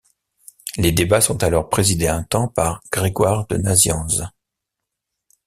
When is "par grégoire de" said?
2.47-3.57